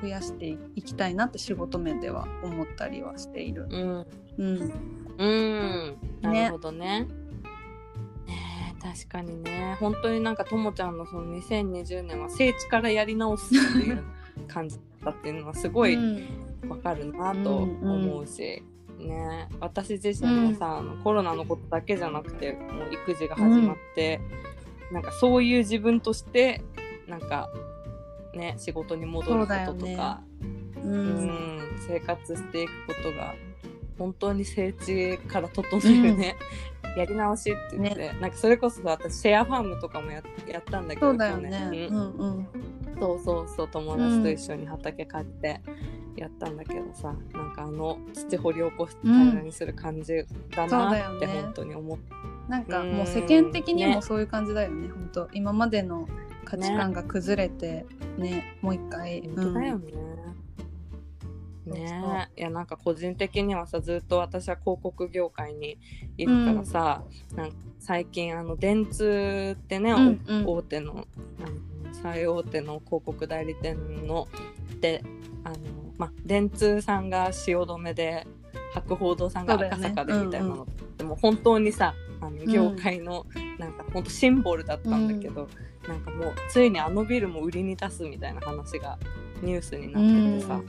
[0.00, 3.66] 増やしていきたいなって仕事面では思ったりはしている。
[3.70, 4.06] うん。
[4.38, 4.72] うん、
[5.18, 5.96] うん。
[6.22, 7.06] なるほどね。
[8.26, 9.76] ねえ確かにね。
[9.80, 14.02] 本当になんかともちゃんのその2020年は聖地からやり直すっていう
[14.48, 16.50] 感じだったっていうのはすごいうん。
[16.68, 18.62] わかるなと思うし、
[18.98, 19.48] ね。
[19.60, 24.20] 私自身もさ、あのコロナのことだけじゃなくてもう育児が始まって、
[24.92, 26.62] なんかそういう自分として
[27.08, 27.48] なんか
[28.34, 30.22] ね仕事に戻ることとか
[30.82, 31.26] うう、ん
[31.58, 33.34] ん、生活していくことが
[33.98, 36.36] 本当に聖地から整えるね、
[36.96, 41.88] やり直しって言って、なんかそれこそさ私シェアファームとかもややったんだけどそうだよね。
[41.90, 42.48] うんうん。
[42.98, 45.60] そうそうそう友達と一緒に畑買って
[46.16, 50.24] やったんだけどさ、なんかあの土掘り起こして平らにする感じ
[50.56, 51.42] だなってよね。
[51.42, 52.14] 本当に思って、
[52.48, 53.02] なんかもうん。
[53.02, 53.94] う世間的にね。
[53.94, 55.28] もそういう感じだよね本当。
[55.32, 56.08] 今までの
[56.50, 57.86] 価値観が崩れて
[58.18, 59.92] ねもう一回、本当だよね。
[61.66, 62.28] ね。
[62.36, 65.78] いやなんか個人的にはさずっと私は広告業界に
[66.18, 67.04] いるからさ、
[67.36, 70.44] なんか最近あの電通ってね、うんうん。
[70.46, 71.06] 大手の
[72.02, 74.26] 最大手の広告代理店の
[74.80, 75.04] で
[75.44, 75.56] あの、
[75.98, 78.26] ま、電通さんが汐留で
[78.74, 80.66] 博報堂さんが赤坂でみたいなの、そう
[80.98, 83.26] でも本当にさあの業界の
[83.58, 85.48] なんか本当シンボルだったんだけど、
[85.88, 88.98] なんかもうついにあのビルも売りに出すみたいな話が
[89.42, 90.60] ニュースになっててさ、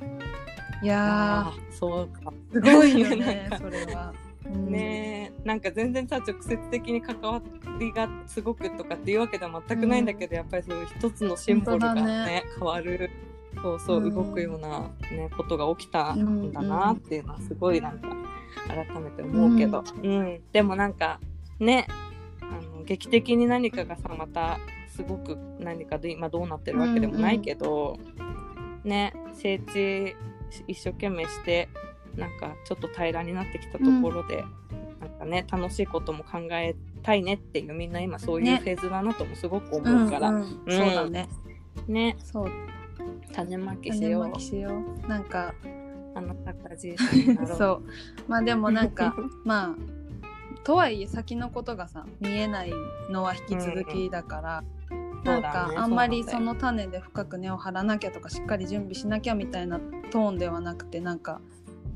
[0.81, 2.31] いやあーそうか。
[2.51, 4.13] ーすごいよなんねかそれは。
[4.45, 4.71] うん。
[4.71, 7.41] ねえなんか全然さ直接的に関わ
[7.79, 12.43] りがすごくとかっていうわけでは全くないんだけど、やっぱりそういう一つのシンボルがねね。
[12.57, 13.09] 変わる
[13.61, 14.13] そうそう、うん。
[14.13, 18.07] 動くような、ね、ことが起きたんだなっていうのはすごいなんか
[18.67, 20.41] 改めて思うけど、うん。
[20.51, 21.19] でもなんか
[21.63, 21.87] ね。
[22.41, 22.45] あ
[22.77, 27.97] の劇的に何かがさまたすごく何かで今どうなってるわけでもないけど、
[28.83, 29.13] ね。
[29.33, 30.15] 整地
[30.67, 31.69] 一生懸命して
[32.15, 34.43] なんかちょっと平らになってきたところで、
[34.99, 38.57] なんかね楽しいことも考えたいねっていうみんな今そういうね。
[38.57, 40.45] フェーズだなともすごく思うから、うんうん。
[40.45, 41.29] そうだね。
[41.87, 42.17] ね。
[42.19, 42.51] そう。
[43.33, 44.29] 種まきし種よう。
[44.29, 44.71] まきしよ
[45.05, 45.07] う。
[45.07, 45.53] なんか
[46.15, 46.95] あの高じ
[47.57, 47.83] そう。
[48.27, 50.00] まあでもなんか まあ
[50.63, 52.71] とはいえ先のことがさ見えない
[53.09, 59.79] のは引き続きだから、なんか、そうだねあんまりその種で深く根を張らなきゃとかしっかり準備しなきゃみたいな
[60.11, 61.41] トーンではなくてなんか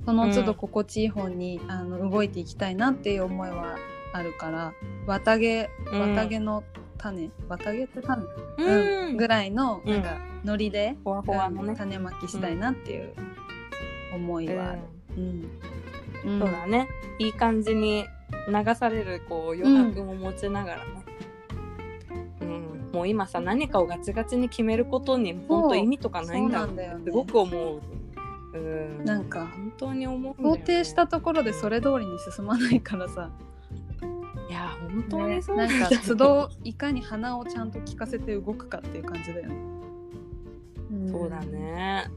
[0.06, 3.78] その都度心地いい方に、あの動いていきたいなっていう思いは
[4.14, 4.74] あるから
[5.08, 6.00] 綿毛うん。
[6.16, 6.64] 綿毛の
[6.98, 8.24] 種綿毛って種、
[8.58, 9.08] うん。
[9.08, 9.18] うん。
[9.18, 9.92] ぐらいのうん。
[9.92, 13.14] なんかノリで、ほわほわのね、種まきしたいなっていう
[14.14, 14.80] 思いはある。
[15.18, 15.75] うん
[16.26, 16.88] うんそうだね。
[17.20, 18.06] いい感じに
[18.48, 21.06] 流されるこう余白も持ちながらね、
[22.42, 22.90] うん。
[22.94, 26.96] もう今さ何かをガチガチに決めることに本当意味とかないんだそうね。
[27.06, 27.82] すごく思う。
[28.54, 30.50] うん、なんか本当に思うね。
[30.50, 33.30] 肯定したところでそれ通りに進まないからさ、
[34.50, 39.76] いや本当にねそうなんか都度いかに鼻をちゃんと聞かせて動くかっていう感じだよね。
[40.96, 41.12] ん。
[41.12, 41.40] そうだ。
[41.42, 42.08] ね。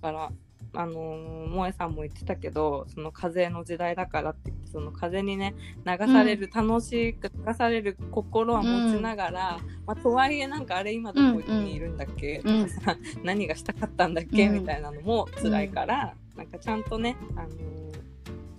[0.00, 0.32] だから、
[0.74, 5.54] あのー萌えさんも言ってたけど、その風の時代だからって言って、その風にね、
[5.86, 14.54] 流される、楽しく流される心は持ちながら、まあ、とはいえなんかあれ今どこにいるんだっけ、うんとかさ、何がしたかったんだっけ、うん。
[14.54, 17.74] みたいなのも辛いから、なんかちゃんとね、あのー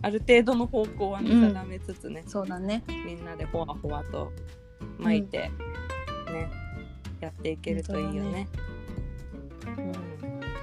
[0.01, 2.83] ある程度の方向は見定めつつね、そうだね。
[2.87, 4.31] みんなでほわほわと
[4.99, 5.49] 巻いて、
[6.31, 6.51] ね
[7.21, 8.47] やっていけるといいよね。
[9.65, 9.91] うん、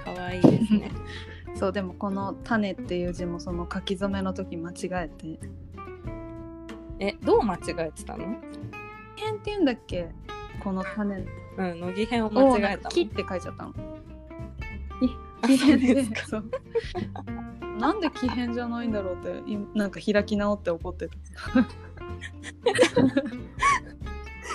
[0.04, 0.92] 可愛いですね。
[1.54, 5.38] そうでもこの「種」っていう字もその書き初めの時間違えて
[6.98, 8.36] え、どう間違えてたの？
[9.16, 10.08] 「変」って言うんだっけ？
[10.62, 11.24] この種
[11.58, 13.74] うん、乃木編をを間違えたなんか木って書いちゃったの。
[15.42, 16.44] あ木そう変ですかそう
[17.78, 21.14] なんで木変じゃないんだろうっていなんか開き直って怒ってた。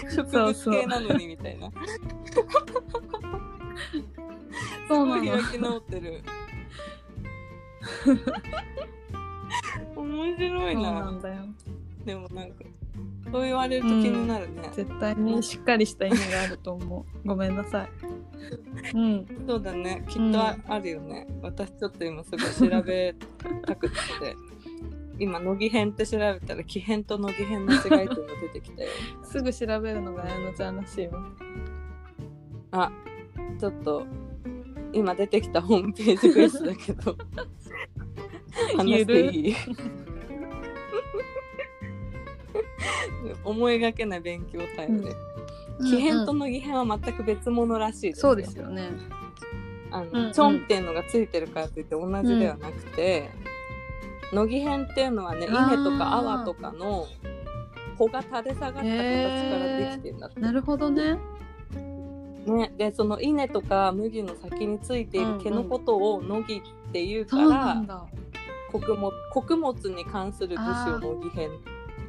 [0.09, 1.69] 植物系なのにみたいな。
[4.87, 6.23] そうなの開き直ってる。
[9.95, 11.11] 面白いなな。
[11.11, 11.35] んだよ。
[12.05, 12.63] でもなんか
[13.31, 14.69] そう言われると気になるね。
[14.73, 17.05] 絶対にしっかりした意味があると思う。
[17.27, 17.89] ごめんなさい。
[18.95, 19.25] うん。
[19.47, 20.03] そうだね。
[20.07, 21.27] きっとあ,、あるよね。
[21.41, 23.15] 私ちょっと今すごい調べ
[23.65, 23.95] たくって。
[25.19, 28.89] 今乃木編って調べたら木編と乃木編の違いっていうのが出てきたよ。
[29.23, 31.23] すぐ調べるのが綾乃ちゃんらしいわ。
[32.71, 32.91] あ
[33.59, 34.05] ちょっと
[34.93, 37.17] 今出てきたホームページベースだけど
[38.77, 39.55] 話していい？
[43.43, 45.15] 思いがけない勉強タイムで、
[45.83, 48.89] 木編と乃木編は全く別物らしいですそうですよね。
[49.91, 50.31] あの、うんうん。
[50.33, 53.29] チョンっていうのがついてるからといって同じではなくて、
[54.33, 57.07] 乃木編っていうのはね稲とか泡とかの
[57.97, 61.17] 穂が垂れ下がった形からできてるんだって、なるほどね。
[62.45, 68.05] ね、でその稲とか麦の先についている毛のことを乃木っていうかそうなら、んだ。
[68.71, 71.49] 穀物穀物に関する部首を乃木編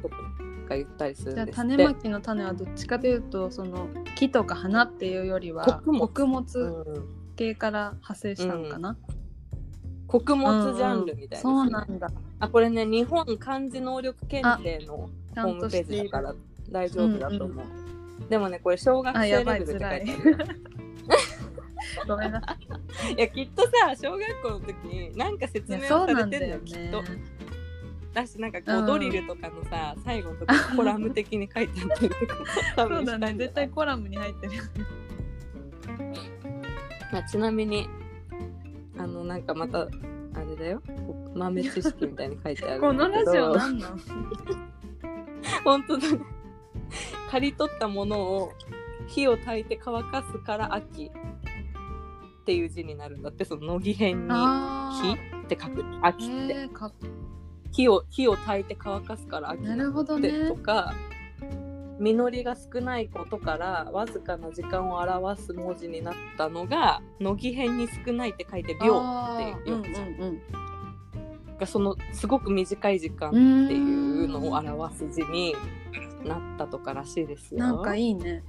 [0.01, 1.53] とか言ったりするんですって。
[1.53, 7.05] 種まきの種はどっちかというとその木とか花っていうよりは穀物。
[7.35, 8.97] 系から派生したのかな？
[10.07, 12.09] 穀物ジャンルみたいですね、そうなんだ。
[12.37, 16.35] あこれね日本漢字能力検定のホームページだから
[16.69, 17.65] 大丈夫だと思う、
[18.29, 20.59] でもねこれ小学あ生レベルって書いてある
[22.07, 22.57] ごめんなさ
[23.09, 23.13] い。
[23.13, 27.03] いやきっとさ小学校の時になんか説い明をされてんだよねのよきっと。
[28.13, 32.25] だしなんかこう、うんドリルとかのさ最後のとこコラム的に書いてあったりとか
[32.75, 33.35] 多 そうだね。
[33.35, 34.53] 絶対コラムに入ってる。
[37.11, 37.89] まあ、ちなみに
[38.97, 39.87] あのなんかまたあ
[40.47, 40.81] れだよ
[41.33, 43.99] 豆知識みたいに書いてあるこんだけどのラジオなんなん？
[45.63, 46.19] 本当だね
[47.31, 48.53] 刈り取ったものを
[49.07, 51.11] 火を焚いて乾かすから秋
[52.39, 56.91] っていう字になるんだってその乃木編にあ火って書く秋って、えー、か
[57.71, 60.55] 火を火を焚いて乾かすから秋なるほどねと。
[60.55, 60.93] か
[61.99, 69.01] 実りが少ないことからわずかな時間を表す文字になったのが乃木編に少ないって書いて秒
[69.35, 70.69] って読むじゃんうんうん
[71.59, 73.65] がそのすごく短い時間うん。
[73.65, 75.55] っていうのを表す字に
[76.23, 77.59] なったとからしいですよ。
[77.59, 78.43] なんかいいね。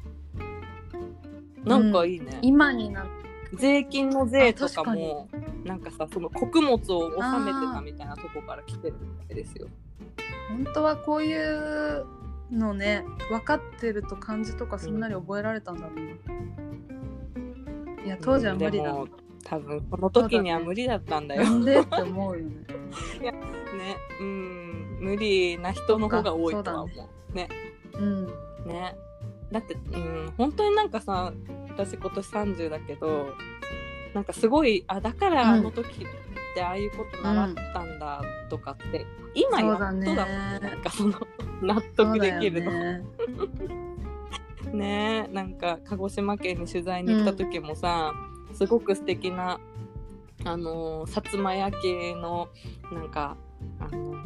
[1.65, 2.39] なんかいいね。
[2.43, 3.07] 今になっ
[3.55, 5.29] 税金の税とかも
[5.65, 9.69] なんかさその穀物を納めてたみたいなとこから来てるみたいですよ。
[10.49, 12.07] 本当はこういう
[12.51, 16.03] のね分かってると漢字とかすんなり覚えられたんだろうな。
[18.05, 18.95] いや当時は無理だ
[19.45, 21.45] 多分この時には無理だったんだよ。
[21.45, 22.53] なんでって思うよね。
[23.71, 27.35] ね、うん無理な人の方が多いとは思う。
[27.35, 27.49] ね
[27.95, 28.27] うん。
[28.67, 28.95] ね
[29.53, 31.33] だって、うん、本当になんかさ
[31.69, 33.35] 私今年30だけど
[34.15, 40.01] なんかすごいあだからあの時ってああいうこと習ったんだとかって、今やっとだもん。
[40.01, 40.15] ね。
[40.15, 41.15] なんかその
[41.63, 42.73] 納得できるの。
[42.73, 43.05] ね。
[44.73, 48.13] ねなんか鹿児島県に取材に行った時もさ、
[48.53, 49.61] すごく素敵な
[50.45, 52.49] あのー薩摩焼の
[52.93, 53.37] なんか
[53.79, 54.17] あの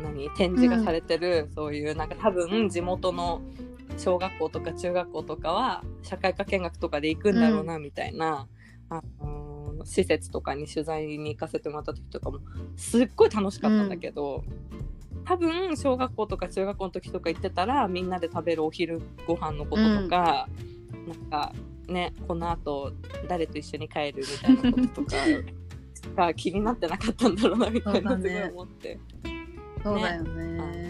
[0.00, 0.30] 何？
[0.30, 3.40] 展示がされてる、そういうなんか多分地元の
[3.96, 8.46] 小学校とか中学校とかは社会科見学とかで行くんだろうなみたいな、
[8.90, 9.46] あのー
[9.84, 12.40] 施設とかに取材に行かせてもらった時とかも
[12.76, 14.44] すっごい楽しかったんだけど、
[15.24, 20.48] 多分小学校とか中学校の時とか行ってたらみんなで食べるお昼ご飯のこととか、
[21.06, 21.52] なんか
[21.88, 22.92] ねこのあと
[23.28, 25.16] 誰と一緒に帰るみたいなこととか
[26.26, 28.98] が気になってなかったんだろうなみたいなすごい思って。
[29.82, 30.85] そうだよあね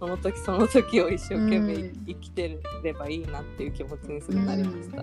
[0.00, 5.02] その時その時を一生懸命うん生きてればいいなっていう気持ちにすぐなりました。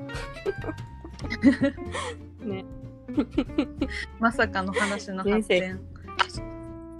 [2.43, 2.65] ね
[4.19, 5.79] まさかの話の発展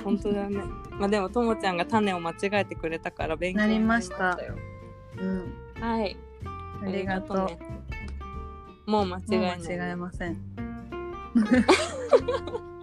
[0.03, 0.63] 本当だね。
[0.91, 4.55] まあでもともちゃんが種を間違えてくれたから勉強になりましたよ。
[5.19, 6.15] うんはい。
[6.83, 7.59] ありがとうね。
[8.85, 10.37] もう間違いない、間違えません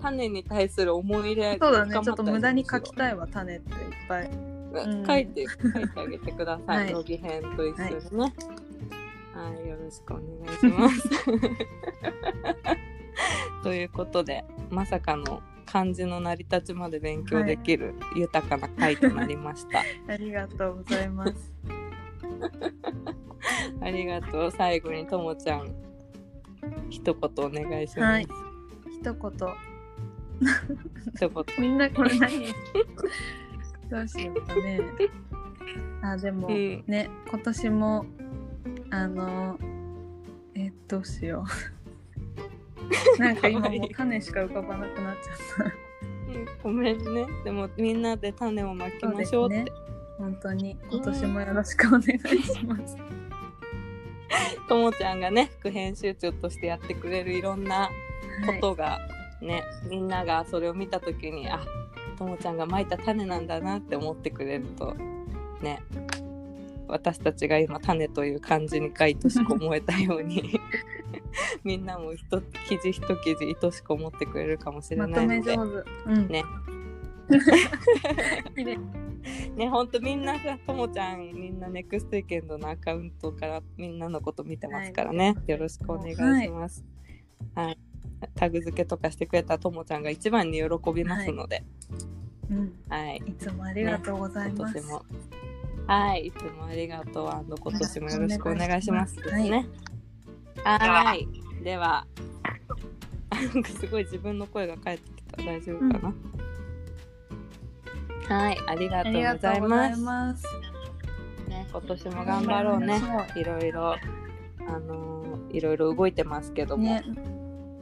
[0.00, 3.78] 種に対する思い入れそうだねちょっと無駄に書きたいわ種っていっ
[4.08, 4.30] ぱい
[4.72, 6.94] うん書いて書いてあげてください。
[6.94, 8.34] はい編と一緒にね。
[9.34, 10.24] はい、よろしくお願
[10.54, 11.08] いします。
[13.62, 19.82] ということで、まさかの漢字の成り立ちまで勉強できる豊かな回となりました。
[20.08, 21.52] ありがとうございます
[23.80, 24.50] ありがとう。
[24.50, 25.74] 最後にともちゃん、
[26.90, 27.14] 一言
[27.44, 28.10] お願いします。
[28.12, 28.26] はい
[29.02, 29.71] 一言
[31.14, 31.44] 一言。
[31.58, 32.54] みんなこれ何？
[33.90, 34.80] どうしようかね。
[36.02, 38.06] あでも、うんね今年も
[38.90, 39.58] あの
[40.54, 41.44] えどうしよ
[43.18, 43.18] う。
[43.20, 45.76] なんか今もう種しか浮かばなくなっちゃった。
[46.32, 47.26] うんごめんね。
[47.44, 49.72] でもみんなで種をまきましょうって。
[50.18, 50.76] 本当に。
[50.90, 52.96] 今年もよろしくお願いします。
[54.68, 57.90] ともちゃんがね、副編集長としてやってくれるいろんな
[58.46, 59.00] こはいとが
[59.42, 61.60] ね、みんながそれを見た時にあ
[62.16, 64.94] ともちゃんがまいた種なんだなって思ってくれると
[65.60, 65.82] ね
[66.86, 70.60] 私たちが今種という漢字に愛しく思えたように
[71.64, 75.56] みんなも一記事一記事愛しく思ってくれるかもしれないので
[76.28, 76.44] ね。
[79.56, 79.68] ね。
[79.68, 86.84] ほんとみんなさともちゃんみんなネクストウィーケンドのアカウントからみんなのこと見てますからね、よろしくお願いします。
[87.54, 87.78] はい、
[88.34, 91.64] タグ付けとかしてくれたともちゃんが一番に喜びますので、
[92.50, 95.04] うんはい、いつもありがとうございます、今年も。
[95.86, 97.28] はい、いつもありがとう。
[97.28, 99.66] あの今年もよろしくお願いしますね。
[100.62, 101.28] はい、
[101.64, 102.06] では、
[103.78, 105.42] すごい自分の声が返ってきた。
[105.42, 105.98] 大丈夫か
[108.28, 108.34] な？
[108.36, 110.00] はい、ありがとうございとうございます。
[110.00, 110.46] ます
[111.48, 113.00] ね、今年も頑張ろうね。
[113.34, 115.12] いろいろ、あのー
[115.52, 117.04] いろいろ動いてますけども、ね、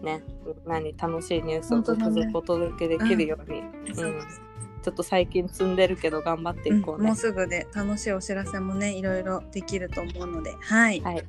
[0.03, 0.23] ね
[0.67, 4.51] 何楽しいニュースを続々お届けできるように、うん
[4.83, 7.01] ちょっと最近積んでるけど頑張っていこうね。
[7.01, 11.23] うんもうすぐで楽しいお知らせもねいろいろできると思うのではい、はい。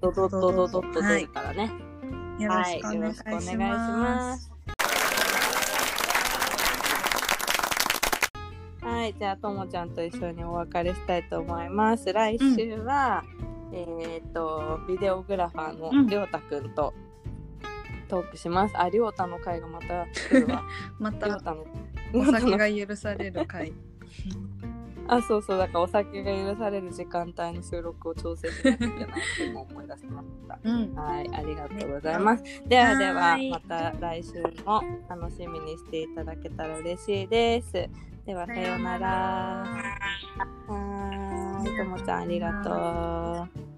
[0.00, 1.72] ドドッドドドッと出るからね。
[2.48, 3.68] はい、よろしくお願いししま。
[3.68, 4.50] ますす。
[8.82, 12.12] はい、じゃあともちゃんと一緒にお別れしたいと思います。
[12.12, 13.24] 来週は、
[13.72, 16.94] えっ、とビデオグラファーうんのりょうたくんと
[18.10, 18.76] トークします。
[18.76, 20.06] あ、りょうたの会がまた。
[20.98, 21.40] また。
[22.12, 23.72] お酒が許される回
[25.06, 29.06] あ、そうそう、だからお酒が許される時間帯の収録を調整しなきゃいけないっ
[29.36, 30.58] て今思い出しました。
[30.62, 32.44] うんはい、ありがとうございます。
[32.66, 37.72] ではでははいまた来週も楽しみにしていただけたら嬉しいです。
[38.26, 39.08] ではさようなら。
[40.68, 43.69] はーい、ともちゃんありがとう。